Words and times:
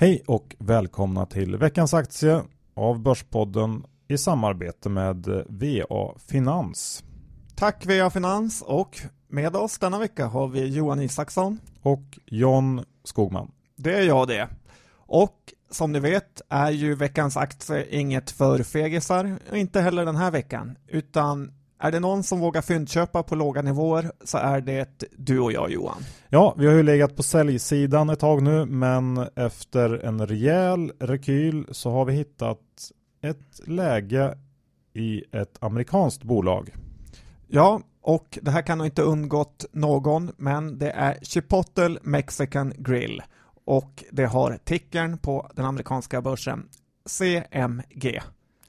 Hej 0.00 0.22
och 0.26 0.56
välkomna 0.58 1.26
till 1.26 1.56
veckans 1.56 1.94
aktie 1.94 2.42
av 2.74 3.02
Börspodden 3.02 3.84
i 4.08 4.18
samarbete 4.18 4.88
med 4.88 5.26
VA 5.48 6.14
Finans. 6.28 7.04
Tack 7.54 7.86
VA 7.86 8.10
Finans 8.10 8.62
och 8.62 9.00
med 9.28 9.56
oss 9.56 9.78
denna 9.78 9.98
vecka 9.98 10.26
har 10.26 10.48
vi 10.48 10.66
Johan 10.66 11.00
Isaksson. 11.00 11.58
Och 11.82 12.18
John 12.26 12.84
Skogman. 13.04 13.50
Det 13.76 13.94
är 13.94 14.02
jag 14.02 14.28
det. 14.28 14.48
Och 14.94 15.36
som 15.70 15.92
ni 15.92 16.00
vet 16.00 16.42
är 16.48 16.70
ju 16.70 16.94
veckans 16.94 17.36
aktie 17.36 17.86
inget 17.90 18.30
för 18.30 18.62
fegisar, 18.62 19.38
inte 19.52 19.80
heller 19.80 20.04
den 20.04 20.16
här 20.16 20.30
veckan, 20.30 20.78
utan 20.88 21.52
är 21.80 21.92
det 21.92 22.00
någon 22.00 22.22
som 22.22 22.40
vågar 22.40 22.62
fyndköpa 22.62 23.22
på 23.22 23.34
låga 23.34 23.62
nivåer 23.62 24.12
så 24.24 24.38
är 24.38 24.60
det 24.60 25.04
du 25.16 25.40
och 25.40 25.52
jag 25.52 25.70
Johan. 25.70 26.02
Ja, 26.28 26.54
vi 26.58 26.66
har 26.66 26.74
ju 26.74 26.82
legat 26.82 27.16
på 27.16 27.22
säljsidan 27.22 28.10
ett 28.10 28.20
tag 28.20 28.42
nu, 28.42 28.66
men 28.66 29.28
efter 29.36 30.04
en 30.04 30.26
rejäl 30.26 30.92
rekyl 31.00 31.66
så 31.70 31.90
har 31.90 32.04
vi 32.04 32.12
hittat 32.12 32.58
ett 33.22 33.68
läge 33.68 34.38
i 34.94 35.24
ett 35.32 35.56
amerikanskt 35.60 36.22
bolag. 36.22 36.74
Ja, 37.48 37.80
och 38.02 38.38
det 38.42 38.50
här 38.50 38.62
kan 38.62 38.78
nog 38.78 38.86
inte 38.86 39.02
undgått 39.02 39.64
någon, 39.72 40.32
men 40.36 40.78
det 40.78 40.90
är 40.90 41.18
Chipotle 41.22 41.98
Mexican 42.02 42.72
Grill 42.76 43.22
och 43.64 44.04
det 44.10 44.24
har 44.24 44.58
tickern 44.64 45.18
på 45.18 45.50
den 45.54 45.64
amerikanska 45.64 46.22
börsen 46.22 46.68
CMG. 47.06 48.20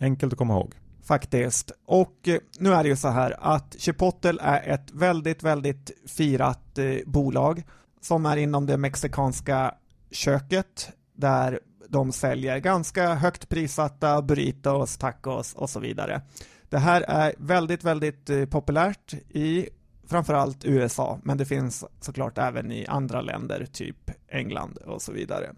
Enkelt 0.00 0.32
att 0.32 0.38
komma 0.38 0.54
ihåg. 0.54 0.74
Faktiskt. 1.02 1.72
Och 1.86 2.28
eh, 2.28 2.38
nu 2.58 2.72
är 2.72 2.82
det 2.82 2.88
ju 2.88 2.96
så 2.96 3.08
här 3.08 3.36
att 3.40 3.76
Chipotle 3.78 4.40
är 4.40 4.74
ett 4.74 4.90
väldigt, 4.92 5.42
väldigt 5.42 5.90
firat 6.06 6.78
eh, 6.78 6.96
bolag 7.06 7.62
som 8.00 8.26
är 8.26 8.36
inom 8.36 8.66
det 8.66 8.76
mexikanska 8.76 9.74
köket 10.10 10.90
där 11.14 11.60
de 11.88 12.12
säljer 12.12 12.58
ganska 12.58 13.14
högt 13.14 13.48
prissatta 13.48 14.22
burritos, 14.22 14.96
tacos 14.96 15.54
och 15.54 15.70
så 15.70 15.80
vidare. 15.80 16.22
Det 16.68 16.78
här 16.78 17.00
är 17.00 17.34
väldigt, 17.38 17.84
väldigt 17.84 18.30
eh, 18.30 18.44
populärt 18.44 19.14
i 19.28 19.68
framförallt 20.06 20.64
USA, 20.64 21.18
men 21.22 21.38
det 21.38 21.44
finns 21.44 21.84
såklart 22.00 22.38
även 22.38 22.72
i 22.72 22.86
andra 22.86 23.20
länder, 23.20 23.66
typ 23.72 24.10
England 24.28 24.76
och 24.76 25.02
så 25.02 25.12
vidare. 25.12 25.52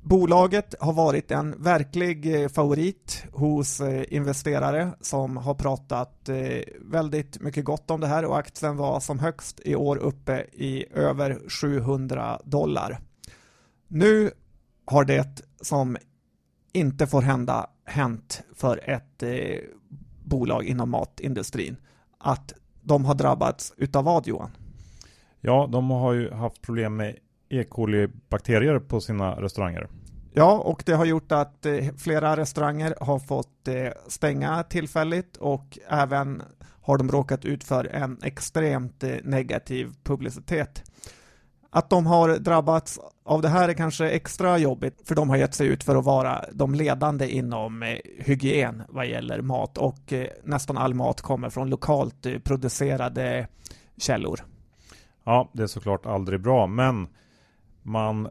Bolaget 0.00 0.74
har 0.80 0.92
varit 0.92 1.30
en 1.30 1.62
verklig 1.62 2.42
eh, 2.42 2.48
favorit 2.48 3.24
hos 3.32 3.80
eh, 3.80 4.04
investerare 4.08 4.90
som 5.00 5.36
har 5.36 5.54
pratat 5.54 6.28
eh, 6.28 6.62
väldigt 6.80 7.40
mycket 7.40 7.64
gott 7.64 7.90
om 7.90 8.00
det 8.00 8.06
här 8.06 8.24
och 8.24 8.38
aktien 8.38 8.76
var 8.76 9.00
som 9.00 9.18
högst 9.18 9.60
i 9.64 9.74
år 9.74 9.96
uppe 9.96 10.46
i 10.52 10.86
över 10.94 11.40
700 11.48 12.40
dollar. 12.44 12.98
Nu 13.88 14.30
har 14.84 15.04
det 15.04 15.42
som 15.60 15.96
inte 16.72 17.06
får 17.06 17.22
hända 17.22 17.70
hänt 17.84 18.42
för 18.54 18.90
ett 18.90 19.22
bolag 20.24 20.64
inom 20.64 20.90
matindustrin. 20.90 21.76
Att 22.18 22.52
de 22.82 23.04
har 23.04 23.14
drabbats 23.14 23.74
utav 23.76 24.04
vad 24.04 24.26
Johan? 24.26 24.50
Ja, 25.40 25.68
de 25.72 25.90
har 25.90 26.12
ju 26.12 26.30
haft 26.30 26.62
problem 26.62 26.96
med 26.96 27.16
E. 27.48 27.64
coli-bakterier 27.64 28.78
på 28.78 29.00
sina 29.00 29.42
restauranger. 29.42 29.88
Ja, 30.32 30.58
och 30.58 30.82
det 30.86 30.92
har 30.92 31.04
gjort 31.04 31.32
att 31.32 31.66
eh, 31.66 31.84
flera 31.96 32.36
restauranger 32.36 32.94
har 33.00 33.18
fått 33.18 33.68
eh, 33.68 33.88
stänga 34.06 34.62
tillfälligt 34.62 35.36
och 35.36 35.78
även 35.88 36.42
har 36.82 36.98
de 36.98 37.10
råkat 37.10 37.44
ut 37.44 37.64
för 37.64 37.84
en 37.84 38.18
extremt 38.22 39.04
eh, 39.04 39.14
negativ 39.24 39.92
publicitet. 40.02 40.82
Att 41.70 41.90
de 41.90 42.06
har 42.06 42.36
drabbats 42.38 43.00
av 43.24 43.42
det 43.42 43.48
här 43.48 43.68
är 43.68 43.72
kanske 43.72 44.10
extra 44.10 44.58
jobbigt, 44.58 45.08
för 45.08 45.14
de 45.14 45.30
har 45.30 45.36
gett 45.36 45.54
sig 45.54 45.66
ut 45.66 45.84
för 45.84 45.96
att 45.96 46.04
vara 46.04 46.44
de 46.52 46.74
ledande 46.74 47.28
inom 47.28 47.96
hygien 48.18 48.82
vad 48.88 49.06
gäller 49.06 49.40
mat 49.40 49.78
och 49.78 50.12
nästan 50.44 50.78
all 50.78 50.94
mat 50.94 51.20
kommer 51.20 51.50
från 51.50 51.70
lokalt 51.70 52.26
producerade 52.44 53.48
källor. 53.96 54.40
Ja, 55.24 55.50
det 55.52 55.62
är 55.62 55.66
såklart 55.66 56.06
aldrig 56.06 56.40
bra, 56.40 56.66
men 56.66 57.08
man 57.88 58.28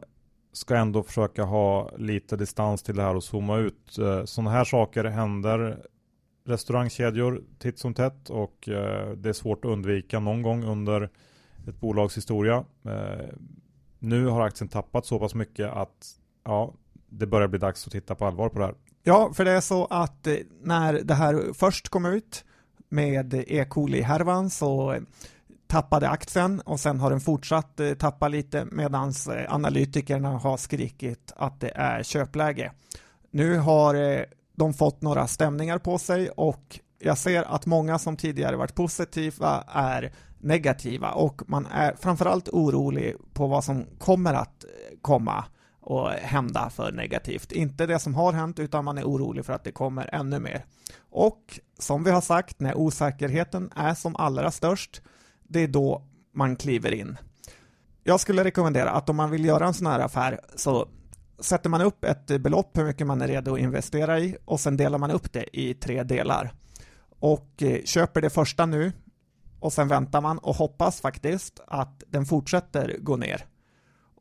ska 0.52 0.76
ändå 0.76 1.02
försöka 1.02 1.44
ha 1.44 1.90
lite 1.96 2.36
distans 2.36 2.82
till 2.82 2.96
det 2.96 3.02
här 3.02 3.14
och 3.16 3.24
zooma 3.24 3.56
ut. 3.56 3.98
Eh, 3.98 4.24
Sådana 4.24 4.50
här 4.50 4.64
saker 4.64 5.04
händer 5.04 5.82
restaurangkedjor 6.44 7.42
titt 7.58 7.78
som 7.78 7.94
tätt 7.94 8.30
och 8.30 8.68
eh, 8.68 9.10
det 9.10 9.28
är 9.28 9.32
svårt 9.32 9.64
att 9.64 9.70
undvika 9.70 10.20
någon 10.20 10.42
gång 10.42 10.64
under 10.64 11.10
ett 11.68 11.80
bolags 11.80 12.16
historia. 12.16 12.64
Eh, 12.84 13.26
nu 13.98 14.26
har 14.26 14.40
aktien 14.40 14.68
tappat 14.68 15.06
så 15.06 15.18
pass 15.18 15.34
mycket 15.34 15.72
att 15.72 16.06
ja, 16.44 16.74
det 17.08 17.26
börjar 17.26 17.48
bli 17.48 17.58
dags 17.58 17.86
att 17.86 17.92
titta 17.92 18.14
på 18.14 18.26
allvar 18.26 18.48
på 18.48 18.58
det 18.58 18.64
här. 18.64 18.74
Ja, 19.02 19.32
för 19.34 19.44
det 19.44 19.50
är 19.50 19.60
så 19.60 19.84
att 19.84 20.28
när 20.62 20.92
det 20.92 21.14
här 21.14 21.52
först 21.54 21.88
kom 21.88 22.06
ut 22.06 22.44
med 22.88 23.34
E. 23.34 23.64
coli-härvan 23.64 24.50
så 24.50 25.00
tappade 25.68 26.08
aktien 26.08 26.60
och 26.60 26.80
sen 26.80 27.00
har 27.00 27.10
den 27.10 27.20
fortsatt 27.20 27.80
eh, 27.80 27.94
tappa 27.94 28.28
lite 28.28 28.64
medan 28.64 29.08
eh, 29.08 29.54
analytikerna 29.54 30.28
har 30.28 30.56
skrikit 30.56 31.32
att 31.36 31.60
det 31.60 31.72
är 31.74 32.02
köpläge. 32.02 32.72
Nu 33.30 33.58
har 33.58 33.94
eh, 33.94 34.22
de 34.56 34.74
fått 34.74 35.02
några 35.02 35.26
stämningar 35.26 35.78
på 35.78 35.98
sig 35.98 36.30
och 36.30 36.80
jag 36.98 37.18
ser 37.18 37.42
att 37.42 37.66
många 37.66 37.98
som 37.98 38.16
tidigare 38.16 38.56
varit 38.56 38.74
positiva 38.74 39.64
är 39.68 40.12
negativa 40.38 41.10
och 41.10 41.42
man 41.46 41.66
är 41.66 41.94
framförallt 42.00 42.48
orolig 42.48 43.16
på 43.32 43.46
vad 43.46 43.64
som 43.64 43.86
kommer 43.98 44.34
att 44.34 44.64
komma 45.02 45.44
och 45.80 46.10
hända 46.10 46.70
för 46.70 46.92
negativt. 46.92 47.52
Inte 47.52 47.86
det 47.86 47.98
som 47.98 48.14
har 48.14 48.32
hänt 48.32 48.58
utan 48.58 48.84
man 48.84 48.98
är 48.98 49.04
orolig 49.04 49.44
för 49.44 49.52
att 49.52 49.64
det 49.64 49.72
kommer 49.72 50.14
ännu 50.14 50.38
mer. 50.38 50.64
Och 51.10 51.60
som 51.78 52.04
vi 52.04 52.10
har 52.10 52.20
sagt, 52.20 52.60
när 52.60 52.78
osäkerheten 52.78 53.70
är 53.76 53.94
som 53.94 54.16
allra 54.16 54.50
störst, 54.50 55.02
det 55.48 55.60
är 55.60 55.68
då 55.68 56.02
man 56.34 56.56
kliver 56.56 56.94
in. 56.94 57.16
Jag 58.04 58.20
skulle 58.20 58.44
rekommendera 58.44 58.90
att 58.90 59.08
om 59.08 59.16
man 59.16 59.30
vill 59.30 59.44
göra 59.44 59.66
en 59.66 59.74
sån 59.74 59.86
här 59.86 60.00
affär 60.00 60.40
så 60.56 60.88
sätter 61.38 61.70
man 61.70 61.80
upp 61.80 62.04
ett 62.04 62.26
belopp 62.26 62.78
hur 62.78 62.84
mycket 62.84 63.06
man 63.06 63.20
är 63.20 63.28
redo 63.28 63.54
att 63.54 63.60
investera 63.60 64.20
i 64.20 64.36
och 64.44 64.60
sen 64.60 64.76
delar 64.76 64.98
man 64.98 65.10
upp 65.10 65.32
det 65.32 65.58
i 65.58 65.74
tre 65.74 66.02
delar. 66.02 66.52
Och 67.20 67.62
eh, 67.62 67.82
köper 67.84 68.20
det 68.20 68.30
första 68.30 68.66
nu 68.66 68.92
och 69.60 69.72
sen 69.72 69.88
väntar 69.88 70.20
man 70.20 70.38
och 70.38 70.54
hoppas 70.54 71.00
faktiskt 71.00 71.60
att 71.66 72.02
den 72.06 72.26
fortsätter 72.26 72.96
gå 73.00 73.16
ner. 73.16 73.44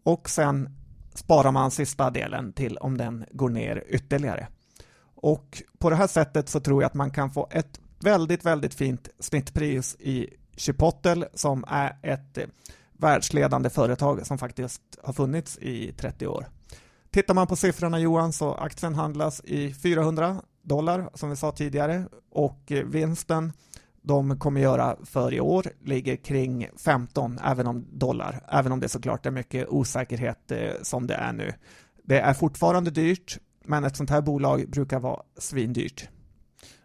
Och 0.04 0.30
sen 0.30 0.70
sparar 1.14 1.52
man 1.52 1.72
sista 1.72 2.10
delen 2.10 2.54
till 2.54 2.78
om 2.78 2.98
den 2.98 3.26
går 3.32 3.50
ner 3.50 3.84
ytterligare. 3.88 4.48
Och 5.16 5.64
på 5.78 5.90
det 5.90 5.96
här 5.96 6.08
sättet 6.08 6.50
så 6.50 6.60
tror 6.60 6.82
jag 6.82 6.88
att 6.88 6.94
man 6.94 7.12
kan 7.12 7.32
få 7.32 7.48
ett 7.52 7.80
väldigt, 8.00 8.46
väldigt 8.46 8.74
fint 8.74 9.10
snittpris 9.20 9.96
i 10.00 10.30
Chipotle 10.58 11.28
som 11.34 11.64
är 11.68 11.98
ett 12.04 12.38
eh, 12.38 12.46
världsledande 12.94 13.70
företag 13.70 14.28
som 14.28 14.38
faktiskt 14.38 14.82
har 15.04 15.14
funnits 15.14 15.58
i 15.58 15.92
30 15.92 16.28
år. 16.28 16.48
Tittar 17.12 17.34
man 17.34 17.48
på 17.48 17.56
siffrorna 17.56 18.00
Johan 18.00 18.34
så 18.34 18.54
aktien 18.54 18.96
handlas 18.96 19.42
i 19.44 19.74
400 19.74 20.42
dollar 20.62 21.10
som 21.14 21.30
vi 21.30 21.36
sa 21.36 21.52
tidigare 21.52 22.06
och 22.32 22.72
eh, 22.72 22.84
vinsten 22.86 23.54
de 24.02 24.40
kommer 24.40 24.62
göra 24.62 24.98
för 25.04 25.34
i 25.34 25.40
år 25.40 25.66
ligger 25.84 26.16
kring 26.16 26.68
15 26.86 27.40
även 27.44 27.68
om 27.68 27.86
dollar, 27.92 28.44
även 28.52 28.72
om 28.72 28.80
det 28.80 28.90
såklart 28.90 29.26
är 29.26 29.32
mycket 29.32 29.68
osäkerhet 29.68 30.52
eh, 30.52 30.72
som 30.82 31.08
det 31.08 31.14
är 31.14 31.34
nu. 31.34 31.54
Det 32.04 32.20
är 32.20 32.34
fortfarande 32.34 32.92
dyrt, 32.92 33.38
men 33.66 33.84
ett 33.84 33.96
sånt 33.96 34.10
här 34.10 34.22
bolag 34.22 34.70
brukar 34.70 35.00
vara 35.00 35.22
svindyrt. 35.38 36.10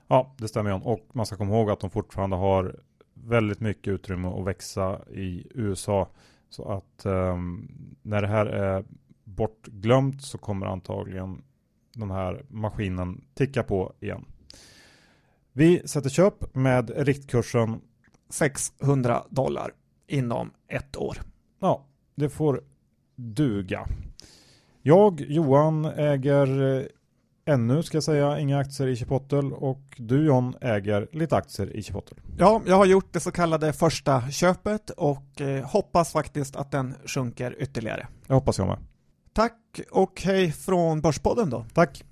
Ja, 0.08 0.34
det 0.38 0.48
stämmer 0.48 0.70
John. 0.70 0.82
Och 0.82 1.08
man 1.12 1.26
ska 1.26 1.36
komma 1.36 1.54
ihåg 1.54 1.70
att 1.70 1.80
de 1.80 1.90
fortfarande 1.90 2.36
har 2.36 2.76
väldigt 3.24 3.60
mycket 3.60 3.92
utrymme 3.92 4.28
att 4.28 4.46
växa 4.46 5.00
i 5.10 5.46
USA. 5.54 6.08
Så 6.50 6.72
att 6.72 7.06
um, 7.06 7.70
när 8.02 8.22
det 8.22 8.28
här 8.28 8.46
är 8.46 8.84
bortglömt 9.24 10.22
så 10.22 10.38
kommer 10.38 10.66
antagligen 10.66 11.42
den 11.92 12.10
här 12.10 12.44
maskinen 12.48 13.24
ticka 13.34 13.62
på 13.62 13.92
igen. 14.00 14.24
Vi 15.52 15.88
sätter 15.88 16.10
köp 16.10 16.54
med 16.54 16.90
riktkursen 16.96 17.80
600 18.28 19.22
dollar 19.30 19.70
inom 20.06 20.50
ett 20.68 20.96
år. 20.96 21.16
Ja, 21.60 21.86
det 22.14 22.28
får 22.28 22.62
duga. 23.14 23.86
Jag, 24.82 25.20
Johan, 25.20 25.84
äger 25.84 26.88
ännu, 27.44 27.82
ska 27.82 27.96
jag 27.96 28.04
säga, 28.04 28.38
inga 28.38 28.58
aktier 28.58 28.88
i 28.88 28.96
Chipotle 28.96 29.38
och 29.38 29.82
du 29.96 30.26
John 30.26 30.54
äger 30.60 31.08
lite 31.12 31.36
aktier 31.36 31.76
i 31.76 31.82
Chipotle. 31.82 32.16
Ja, 32.38 32.62
jag 32.66 32.76
har 32.76 32.86
gjort 32.86 33.12
det 33.12 33.20
så 33.20 33.30
kallade 33.30 33.72
första 33.72 34.30
köpet 34.30 34.90
och 34.90 35.40
eh, 35.40 35.64
hoppas 35.64 36.12
faktiskt 36.12 36.56
att 36.56 36.70
den 36.70 36.94
sjunker 37.06 37.56
ytterligare. 37.58 38.06
Jag 38.26 38.34
hoppas 38.34 38.58
jag 38.58 38.66
med. 38.66 38.78
Tack 39.32 39.80
och 39.90 40.22
hej 40.24 40.52
från 40.52 41.00
Börspodden 41.00 41.50
då. 41.50 41.66
Tack. 41.74 42.04